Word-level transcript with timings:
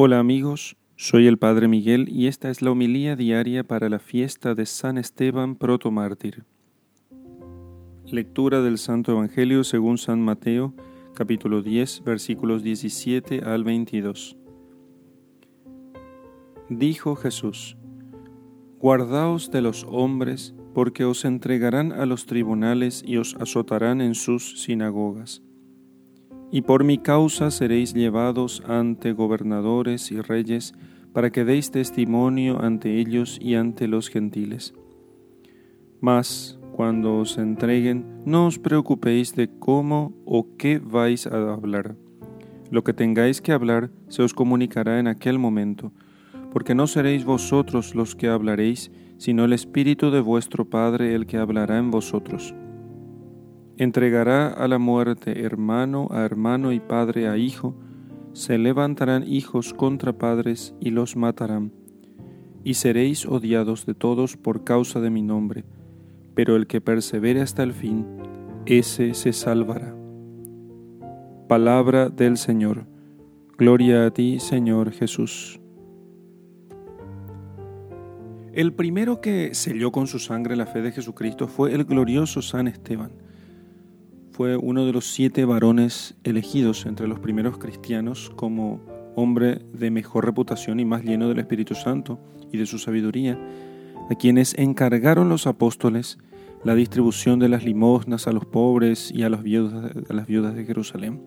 Hola 0.00 0.20
amigos, 0.20 0.76
soy 0.94 1.26
el 1.26 1.38
Padre 1.38 1.66
Miguel 1.66 2.08
y 2.08 2.28
esta 2.28 2.50
es 2.50 2.62
la 2.62 2.70
homilía 2.70 3.16
diaria 3.16 3.64
para 3.64 3.88
la 3.88 3.98
fiesta 3.98 4.54
de 4.54 4.64
San 4.64 4.96
Esteban 4.96 5.56
protomártir. 5.56 6.44
Lectura 8.06 8.62
del 8.62 8.78
Santo 8.78 9.10
Evangelio 9.10 9.64
según 9.64 9.98
San 9.98 10.20
Mateo, 10.20 10.72
capítulo 11.16 11.62
10, 11.62 12.04
versículos 12.04 12.62
17 12.62 13.40
al 13.40 13.64
22. 13.64 14.36
Dijo 16.68 17.16
Jesús, 17.16 17.76
Guardaos 18.78 19.50
de 19.50 19.62
los 19.62 19.84
hombres, 19.90 20.54
porque 20.74 21.04
os 21.06 21.24
entregarán 21.24 21.90
a 21.90 22.06
los 22.06 22.26
tribunales 22.26 23.02
y 23.04 23.16
os 23.16 23.34
azotarán 23.34 24.00
en 24.00 24.14
sus 24.14 24.62
sinagogas 24.62 25.42
y 26.50 26.62
por 26.62 26.84
mi 26.84 26.98
causa 26.98 27.50
seréis 27.50 27.94
llevados 27.94 28.62
ante 28.66 29.12
gobernadores 29.12 30.10
y 30.10 30.20
reyes, 30.20 30.74
para 31.12 31.30
que 31.30 31.44
deis 31.44 31.70
testimonio 31.70 32.62
ante 32.62 32.98
ellos 32.98 33.38
y 33.40 33.54
ante 33.54 33.88
los 33.88 34.08
gentiles. 34.08 34.74
Mas, 36.00 36.58
cuando 36.72 37.18
os 37.18 37.38
entreguen, 37.38 38.04
no 38.24 38.46
os 38.46 38.58
preocupéis 38.58 39.34
de 39.34 39.48
cómo 39.48 40.14
o 40.24 40.56
qué 40.56 40.78
vais 40.78 41.26
a 41.26 41.52
hablar. 41.52 41.96
Lo 42.70 42.84
que 42.84 42.92
tengáis 42.92 43.40
que 43.40 43.52
hablar 43.52 43.90
se 44.08 44.22
os 44.22 44.32
comunicará 44.32 45.00
en 45.00 45.08
aquel 45.08 45.38
momento, 45.38 45.92
porque 46.52 46.74
no 46.74 46.86
seréis 46.86 47.24
vosotros 47.24 47.94
los 47.94 48.14
que 48.14 48.28
hablaréis, 48.28 48.92
sino 49.16 49.44
el 49.44 49.52
Espíritu 49.52 50.10
de 50.10 50.20
vuestro 50.20 50.66
Padre 50.66 51.14
el 51.14 51.26
que 51.26 51.38
hablará 51.38 51.78
en 51.78 51.90
vosotros 51.90 52.54
entregará 53.78 54.48
a 54.48 54.66
la 54.66 54.78
muerte 54.78 55.44
hermano 55.44 56.08
a 56.10 56.24
hermano 56.24 56.72
y 56.72 56.80
padre 56.80 57.28
a 57.28 57.36
hijo, 57.36 57.76
se 58.32 58.58
levantarán 58.58 59.24
hijos 59.26 59.72
contra 59.72 60.12
padres 60.12 60.74
y 60.80 60.90
los 60.90 61.16
matarán, 61.16 61.72
y 62.64 62.74
seréis 62.74 63.24
odiados 63.24 63.86
de 63.86 63.94
todos 63.94 64.36
por 64.36 64.64
causa 64.64 65.00
de 65.00 65.10
mi 65.10 65.22
nombre, 65.22 65.64
pero 66.34 66.56
el 66.56 66.66
que 66.66 66.80
persevere 66.80 67.40
hasta 67.40 67.62
el 67.62 67.72
fin, 67.72 68.04
ese 68.66 69.14
se 69.14 69.32
salvará. 69.32 69.94
Palabra 71.48 72.10
del 72.10 72.36
Señor. 72.36 72.84
Gloria 73.56 74.06
a 74.06 74.10
ti, 74.10 74.40
Señor 74.40 74.92
Jesús. 74.92 75.60
El 78.52 78.72
primero 78.72 79.20
que 79.20 79.54
selló 79.54 79.92
con 79.92 80.08
su 80.08 80.18
sangre 80.18 80.56
la 80.56 80.66
fe 80.66 80.82
de 80.82 80.90
Jesucristo 80.90 81.46
fue 81.46 81.72
el 81.74 81.84
glorioso 81.84 82.42
San 82.42 82.66
Esteban 82.66 83.27
fue 84.38 84.56
uno 84.56 84.86
de 84.86 84.92
los 84.92 85.12
siete 85.12 85.44
varones 85.44 86.14
elegidos 86.22 86.86
entre 86.86 87.08
los 87.08 87.18
primeros 87.18 87.58
cristianos 87.58 88.30
como 88.36 88.80
hombre 89.16 89.62
de 89.72 89.90
mejor 89.90 90.26
reputación 90.26 90.78
y 90.78 90.84
más 90.84 91.02
lleno 91.02 91.28
del 91.28 91.40
Espíritu 91.40 91.74
Santo 91.74 92.20
y 92.52 92.56
de 92.56 92.66
su 92.66 92.78
sabiduría, 92.78 93.36
a 94.08 94.14
quienes 94.14 94.54
encargaron 94.56 95.28
los 95.28 95.48
apóstoles 95.48 96.18
la 96.62 96.76
distribución 96.76 97.40
de 97.40 97.48
las 97.48 97.64
limosnas 97.64 98.28
a 98.28 98.32
los 98.32 98.44
pobres 98.44 99.10
y 99.12 99.24
a 99.24 99.28
las 99.28 99.42
viudas, 99.42 99.90
a 100.08 100.14
las 100.14 100.28
viudas 100.28 100.54
de 100.54 100.64
Jerusalén, 100.64 101.20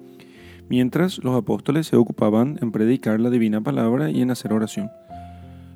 mientras 0.70 1.22
los 1.22 1.36
apóstoles 1.36 1.88
se 1.88 1.98
ocupaban 1.98 2.60
en 2.62 2.72
predicar 2.72 3.20
la 3.20 3.30
divina 3.30 3.60
palabra 3.60 4.10
y 4.10 4.22
en 4.22 4.32
hacer 4.32 4.54
oración. 4.54 4.90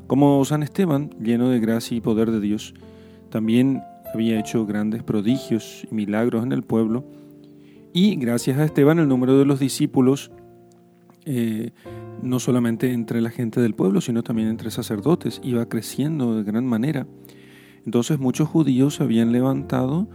Como 0.08 0.46
San 0.46 0.64
Esteban, 0.64 1.10
lleno 1.22 1.50
de 1.50 1.60
gracia 1.60 1.98
y 1.98 2.00
poder 2.00 2.32
de 2.32 2.40
Dios, 2.40 2.74
también 3.30 3.82
había 4.14 4.40
hecho 4.40 4.66
grandes 4.66 5.04
prodigios 5.04 5.86
y 5.92 5.94
milagros 5.94 6.46
en 6.46 6.54
el 6.54 6.64
pueblo, 6.64 7.04
y 7.96 8.18
gracias 8.18 8.58
a 8.58 8.66
Esteban 8.66 9.00
el 9.00 9.08
número 9.08 9.40
de 9.40 9.46
los 9.46 9.58
discípulos, 9.58 10.30
eh, 11.24 11.72
no 12.22 12.42
solamente 12.42 12.92
entre 12.92 13.22
la 13.22 13.30
gente 13.30 13.62
del 13.62 13.74
pueblo, 13.74 14.02
sino 14.02 14.22
también 14.22 14.50
entre 14.50 14.70
sacerdotes, 14.70 15.40
iba 15.46 15.70
creciendo 15.70 16.36
de 16.36 16.44
gran 16.44 16.66
manera. 16.66 17.08
Entonces 17.86 18.20
muchos 18.20 18.50
judíos 18.50 19.00
habían 19.00 19.32
levantado 19.32 20.10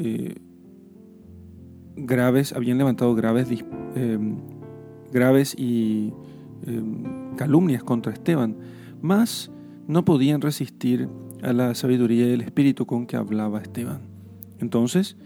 eh, 0.00 0.34
graves, 1.94 2.52
habían 2.52 2.76
levantado 2.76 3.14
graves, 3.14 3.50
eh, 3.94 4.18
graves 5.12 5.54
y 5.56 6.12
calumnias 7.36 7.84
contra 7.84 8.14
Esteban, 8.14 8.56
mas 9.00 9.52
no 9.86 10.04
podían 10.04 10.40
resistir 10.40 11.08
a 11.40 11.52
la 11.52 11.76
sabiduría 11.76 12.26
y 12.26 12.32
el 12.32 12.40
espíritu 12.40 12.84
con 12.84 13.06
que 13.06 13.14
hablaba 13.14 13.60
Esteban. 13.60 14.00
Entonces, 14.58 15.16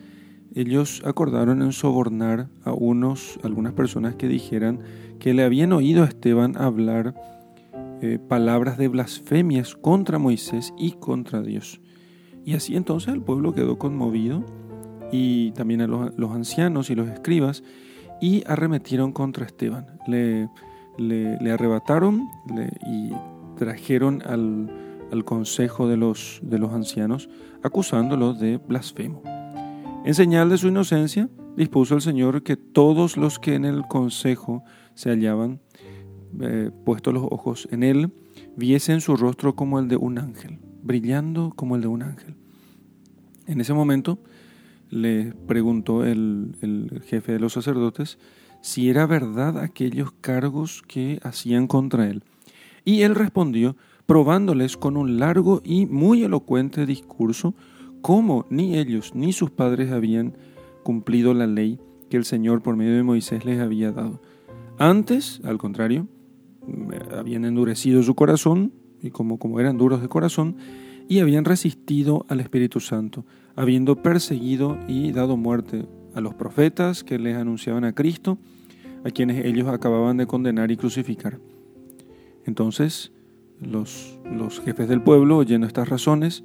ellos 0.54 1.02
acordaron 1.04 1.62
en 1.62 1.72
sobornar 1.72 2.48
a 2.64 2.72
unos, 2.72 3.38
algunas 3.42 3.72
personas 3.72 4.16
que 4.16 4.28
dijeran 4.28 4.80
que 5.18 5.34
le 5.34 5.44
habían 5.44 5.72
oído 5.72 6.02
a 6.02 6.06
Esteban 6.06 6.56
hablar 6.56 7.14
eh, 8.02 8.18
palabras 8.18 8.78
de 8.78 8.88
blasfemias 8.88 9.76
contra 9.76 10.18
Moisés 10.18 10.72
y 10.78 10.92
contra 10.92 11.42
Dios. 11.42 11.80
Y 12.44 12.54
así 12.54 12.74
entonces 12.74 13.12
el 13.14 13.22
pueblo 13.22 13.52
quedó 13.52 13.78
conmovido 13.78 14.44
y 15.12 15.52
también 15.52 15.82
a 15.82 15.86
los, 15.86 16.30
ancianos 16.32 16.90
y 16.90 16.94
los 16.94 17.08
escribas 17.08 17.62
y 18.20 18.42
arremetieron 18.46 19.12
contra 19.12 19.46
Esteban. 19.46 19.86
Le, 20.06 20.48
le, 20.98 21.50
arrebataron 21.52 22.28
y 22.86 23.10
trajeron 23.56 24.22
al, 24.22 24.70
al 25.12 25.24
consejo 25.24 25.86
de 25.86 25.96
los, 25.96 26.40
de 26.42 26.58
los 26.58 26.72
ancianos 26.72 27.28
acusándolo 27.62 28.32
de 28.34 28.56
blasfemo. 28.56 29.22
En 30.02 30.14
señal 30.14 30.48
de 30.48 30.56
su 30.56 30.68
inocencia, 30.68 31.28
dispuso 31.58 31.94
el 31.94 32.00
Señor 32.00 32.42
que 32.42 32.56
todos 32.56 33.18
los 33.18 33.38
que 33.38 33.54
en 33.54 33.66
el 33.66 33.82
consejo 33.82 34.64
se 34.94 35.10
hallaban, 35.10 35.60
eh, 36.40 36.70
puestos 36.86 37.12
los 37.12 37.24
ojos 37.30 37.68
en 37.70 37.82
él, 37.82 38.10
viesen 38.56 39.02
su 39.02 39.14
rostro 39.14 39.54
como 39.54 39.78
el 39.78 39.88
de 39.88 39.96
un 39.96 40.18
ángel, 40.18 40.58
brillando 40.82 41.52
como 41.54 41.76
el 41.76 41.82
de 41.82 41.88
un 41.88 42.02
ángel. 42.02 42.34
En 43.46 43.60
ese 43.60 43.74
momento 43.74 44.18
le 44.88 45.34
preguntó 45.46 46.02
el, 46.04 46.56
el 46.62 47.02
jefe 47.04 47.32
de 47.32 47.40
los 47.40 47.52
sacerdotes 47.52 48.18
si 48.62 48.88
era 48.88 49.04
verdad 49.04 49.58
aquellos 49.58 50.12
cargos 50.22 50.82
que 50.88 51.20
hacían 51.22 51.66
contra 51.66 52.08
él. 52.08 52.24
Y 52.86 53.02
él 53.02 53.14
respondió, 53.14 53.76
probándoles 54.06 54.78
con 54.78 54.96
un 54.96 55.18
largo 55.18 55.60
y 55.62 55.84
muy 55.84 56.24
elocuente 56.24 56.86
discurso 56.86 57.54
cómo 58.02 58.46
ni 58.50 58.76
ellos 58.78 59.14
ni 59.14 59.32
sus 59.32 59.50
padres 59.50 59.90
habían 59.90 60.34
cumplido 60.82 61.34
la 61.34 61.46
ley 61.46 61.78
que 62.08 62.16
el 62.16 62.24
Señor 62.24 62.62
por 62.62 62.76
medio 62.76 62.94
de 62.94 63.02
Moisés 63.02 63.44
les 63.44 63.60
había 63.60 63.92
dado. 63.92 64.20
Antes, 64.78 65.40
al 65.44 65.58
contrario, 65.58 66.08
habían 67.16 67.44
endurecido 67.44 68.02
su 68.02 68.14
corazón, 68.14 68.72
y 69.02 69.10
como, 69.10 69.38
como 69.38 69.60
eran 69.60 69.78
duros 69.78 70.02
de 70.02 70.08
corazón, 70.08 70.56
y 71.08 71.20
habían 71.20 71.44
resistido 71.44 72.24
al 72.28 72.40
Espíritu 72.40 72.80
Santo, 72.80 73.24
habiendo 73.56 73.96
perseguido 73.96 74.78
y 74.88 75.12
dado 75.12 75.36
muerte 75.36 75.86
a 76.14 76.20
los 76.20 76.34
profetas 76.34 77.04
que 77.04 77.18
les 77.18 77.36
anunciaban 77.36 77.84
a 77.84 77.94
Cristo, 77.94 78.38
a 79.04 79.10
quienes 79.10 79.44
ellos 79.44 79.68
acababan 79.68 80.16
de 80.16 80.26
condenar 80.26 80.70
y 80.70 80.76
crucificar. 80.76 81.38
Entonces, 82.44 83.12
los, 83.60 84.18
los 84.24 84.60
jefes 84.60 84.88
del 84.88 85.02
pueblo, 85.02 85.38
oyendo 85.38 85.66
estas 85.66 85.88
razones, 85.88 86.42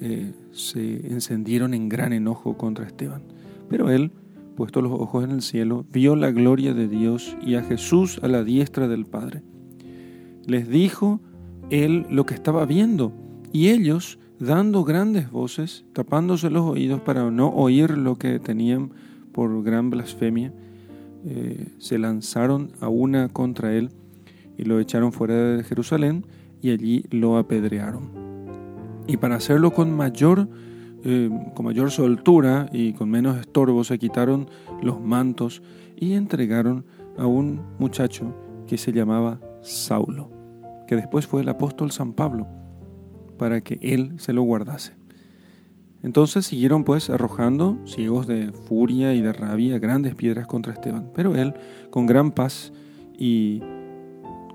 eh, 0.00 0.32
se 0.52 1.06
encendieron 1.08 1.74
en 1.74 1.88
gran 1.88 2.12
enojo 2.12 2.56
contra 2.56 2.86
Esteban. 2.86 3.22
Pero 3.68 3.90
él, 3.90 4.12
puesto 4.56 4.82
los 4.82 4.92
ojos 4.92 5.24
en 5.24 5.30
el 5.30 5.42
cielo, 5.42 5.84
vio 5.92 6.16
la 6.16 6.30
gloria 6.30 6.74
de 6.74 6.88
Dios 6.88 7.36
y 7.42 7.54
a 7.54 7.62
Jesús 7.62 8.20
a 8.22 8.28
la 8.28 8.44
diestra 8.44 8.88
del 8.88 9.06
Padre. 9.06 9.42
Les 10.46 10.68
dijo 10.68 11.20
él 11.70 12.06
lo 12.10 12.26
que 12.26 12.34
estaba 12.34 12.64
viendo, 12.66 13.12
y 13.52 13.68
ellos, 13.68 14.18
dando 14.38 14.84
grandes 14.84 15.30
voces, 15.30 15.84
tapándose 15.92 16.50
los 16.50 16.62
oídos 16.62 17.00
para 17.00 17.30
no 17.30 17.48
oír 17.48 17.96
lo 17.96 18.16
que 18.16 18.38
tenían 18.38 18.90
por 19.32 19.62
gran 19.62 19.90
blasfemia, 19.90 20.52
eh, 21.24 21.68
se 21.78 21.98
lanzaron 21.98 22.70
a 22.80 22.88
una 22.88 23.28
contra 23.28 23.74
él 23.74 23.90
y 24.56 24.64
lo 24.64 24.78
echaron 24.78 25.12
fuera 25.12 25.56
de 25.56 25.64
Jerusalén 25.64 26.24
y 26.62 26.70
allí 26.70 27.04
lo 27.10 27.36
apedrearon 27.36 28.35
y 29.06 29.16
para 29.16 29.36
hacerlo 29.36 29.72
con 29.72 29.92
mayor, 29.92 30.48
eh, 31.04 31.30
con 31.54 31.66
mayor 31.66 31.90
soltura 31.90 32.68
y 32.72 32.92
con 32.92 33.10
menos 33.10 33.38
estorbo 33.38 33.84
se 33.84 33.98
quitaron 33.98 34.48
los 34.82 35.00
mantos 35.00 35.62
y 35.96 36.14
entregaron 36.14 36.84
a 37.16 37.26
un 37.26 37.60
muchacho 37.78 38.34
que 38.66 38.78
se 38.78 38.92
llamaba 38.92 39.40
Saulo, 39.62 40.30
que 40.86 40.96
después 40.96 41.26
fue 41.26 41.42
el 41.42 41.48
apóstol 41.48 41.90
San 41.92 42.12
Pablo, 42.12 42.46
para 43.38 43.60
que 43.60 43.78
él 43.80 44.14
se 44.18 44.32
lo 44.32 44.42
guardase. 44.42 44.94
Entonces 46.02 46.46
siguieron 46.46 46.84
pues 46.84 47.10
arrojando, 47.10 47.78
ciegos 47.84 48.26
de 48.26 48.52
furia 48.52 49.14
y 49.14 49.22
de 49.22 49.32
rabia, 49.32 49.78
grandes 49.78 50.14
piedras 50.14 50.46
contra 50.46 50.72
Esteban, 50.72 51.10
pero 51.14 51.34
él, 51.34 51.54
con 51.90 52.06
gran 52.06 52.32
paz 52.32 52.72
y 53.18 53.62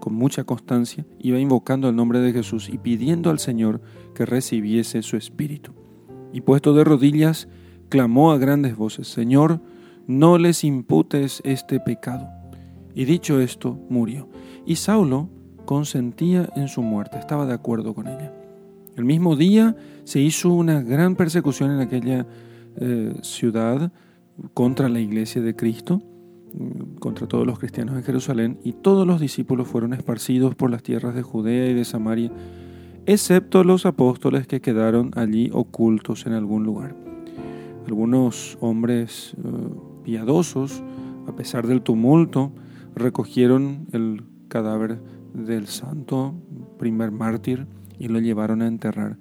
con 0.02 0.14
mucha 0.14 0.44
constancia, 0.44 1.06
iba 1.20 1.40
invocando 1.40 1.88
el 1.88 1.96
nombre 1.96 2.20
de 2.20 2.34
Jesús 2.34 2.68
y 2.68 2.78
pidiendo 2.78 3.30
al 3.30 3.40
Señor 3.40 3.82
que 4.14 4.26
recibiese 4.26 5.02
su 5.02 5.16
espíritu. 5.16 5.72
Y 6.34 6.42
puesto 6.42 6.74
de 6.74 6.84
rodillas, 6.84 7.48
clamó 7.88 8.34
a 8.34 8.38
grandes 8.38 8.76
voces, 8.76 9.08
Señor, 9.08 9.62
no 10.08 10.38
les 10.38 10.66
imputes 10.66 11.42
este 11.46 11.80
pecado. 11.80 12.28
Y 12.94 13.06
dicho 13.06 13.40
esto, 13.40 13.80
murió. 13.90 14.28
Y 14.66 14.76
Saulo 14.76 15.30
consentía 15.66 16.50
en 16.58 16.68
su 16.68 16.82
muerte, 16.82 17.18
estaba 17.18 17.46
de 17.46 17.54
acuerdo 17.54 17.94
con 17.94 18.08
ella. 18.08 18.34
El 18.98 19.06
mismo 19.06 19.38
día 19.38 19.78
se 20.04 20.20
hizo 20.20 20.52
una 20.52 20.82
gran 20.82 21.16
persecución 21.16 21.72
en 21.72 21.80
aquella 21.80 22.26
eh, 22.76 23.14
ciudad 23.22 23.92
contra 24.54 24.90
la 24.90 25.00
iglesia 25.00 25.42
de 25.42 25.56
Cristo, 25.56 26.02
contra 27.00 27.28
todos 27.28 27.46
los 27.46 27.60
cristianos 27.60 27.96
en 27.96 28.04
Jerusalén, 28.04 28.60
y 28.64 28.74
todos 28.74 29.08
los 29.08 29.20
discípulos 29.20 29.68
fueron 29.68 29.94
esparcidos 29.94 30.56
por 30.56 30.70
las 30.70 30.84
tierras 30.84 31.16
de 31.16 31.22
Judea 31.22 31.70
y 31.70 31.74
de 31.74 31.86
Samaria, 31.86 32.32
excepto 33.06 33.64
los 33.64 33.86
apóstoles 33.86 34.48
que 34.48 34.62
quedaron 34.62 35.12
allí 35.16 35.50
ocultos 35.54 36.26
en 36.26 36.34
algún 36.34 36.64
lugar. 36.64 36.96
Algunos 37.88 38.58
hombres 38.62 39.36
eh, 39.38 39.48
piadosos, 40.04 40.84
a 41.28 41.36
pesar 41.36 41.68
del 41.68 41.82
tumulto, 41.82 42.52
recogieron 42.96 43.88
el 43.92 44.24
cadáver 44.48 45.00
del 45.34 45.68
santo 45.68 46.36
primer 46.78 47.12
mártir 47.12 47.68
y 48.00 48.08
lo 48.08 48.20
llevaron 48.20 48.62
a 48.62 48.68
enterrar. 48.68 49.18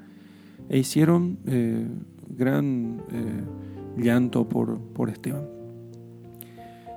E 0.69 0.79
hicieron 0.79 1.38
eh, 1.47 1.87
gran 2.29 3.03
eh, 3.11 3.44
llanto 3.97 4.49
por, 4.49 4.79
por, 4.79 5.11
Esteban. 5.11 5.60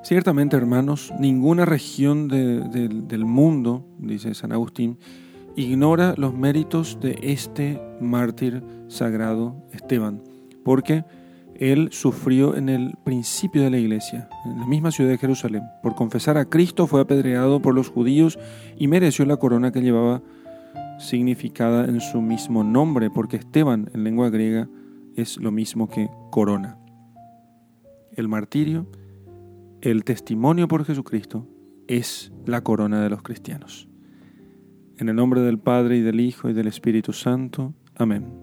Ciertamente, 0.04 0.58
hermanos, 0.58 1.14
ninguna 1.18 1.64
región 1.64 2.28
del 2.28 3.26
mundo, 3.26 3.88
dice 4.00 4.34
San 4.34 4.52
Agustín, 4.52 5.00
ignora 5.56 6.14
los 6.18 6.34
méritos 6.34 7.00
de 7.00 7.18
este 7.22 7.82
mártir 8.02 8.62
sagrado 8.90 9.56
Esteban, 9.72 10.22
porque 10.66 11.06
él 11.56 11.88
sufrió 11.94 12.58
en 12.58 12.68
el 12.68 12.96
principio 13.06 13.62
de 13.62 13.70
la 13.70 13.78
iglesia, 13.78 14.28
en 14.44 14.60
la 14.60 14.68
misma 14.68 14.92
ciudad 14.92 15.10
de 15.10 15.18
Jerusalén. 15.18 15.64
Por 15.82 15.96
confesar 15.96 16.38
a 16.38 16.50
Cristo 16.50 16.86
fue 16.86 17.00
apedreado 17.00 17.62
por 17.62 17.74
los 17.74 17.90
judíos 17.90 18.38
y 18.78 18.90
mereció 18.90 19.26
la 19.26 19.38
corona 19.38 19.72
que 19.72 19.82
llevaba 19.82 20.22
significada 21.00 21.86
en 21.86 22.02
su 22.02 22.22
mismo 22.22 22.66
nombre, 22.66 23.10
porque 23.10 23.38
Esteban 23.38 23.90
en 23.94 24.04
lengua 24.04 24.30
griega 24.30 24.68
es 25.16 25.38
lo 25.38 25.52
mismo 25.52 25.88
que 25.88 26.10
corona. 26.30 26.78
El 28.18 28.28
martirio, 28.28 28.88
el 29.84 30.06
testimonio 30.06 30.70
por 30.70 30.86
Jesucristo, 30.86 31.46
es 31.88 32.32
la 32.46 32.62
corona 32.62 33.04
de 33.04 33.10
los 33.10 33.22
cristianos. 33.22 33.90
En 34.98 35.10
el 35.10 35.16
nombre 35.18 35.42
del 35.42 35.60
Padre 35.60 35.98
y 35.98 36.02
del 36.02 36.22
Hijo 36.22 36.50
y 36.50 36.54
del 36.54 36.68
Espíritu 36.68 37.12
Santo. 37.12 37.74
Amén. 37.96 38.43